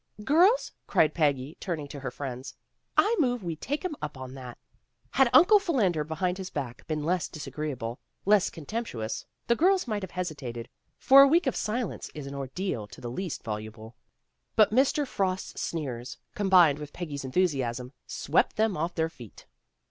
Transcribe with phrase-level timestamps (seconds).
[0.23, 2.55] ''"Girls," cried Peggy turning to her friends,
[2.97, 4.57] "I move we take him up on that."
[5.11, 10.09] Had Uncle Philander Behind His Back been less disagreeable, less contemptuous, the girls might have
[10.09, 13.95] hesitated, for a week of silence is an ordeal to the least voluble.
[14.55, 15.05] But Mr.
[15.05, 19.45] Frost 's sneers, combined with Peggy's enthusiasm, swept them off their feet.